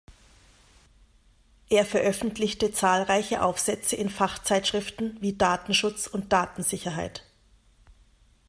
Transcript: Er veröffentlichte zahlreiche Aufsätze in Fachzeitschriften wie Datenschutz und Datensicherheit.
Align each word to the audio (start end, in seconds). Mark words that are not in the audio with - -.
Er 1.69 1.85
veröffentlichte 1.85 2.71
zahlreiche 2.71 3.43
Aufsätze 3.43 3.95
in 3.97 4.09
Fachzeitschriften 4.09 5.15
wie 5.21 5.37
Datenschutz 5.37 6.07
und 6.07 6.33
Datensicherheit. 6.33 7.23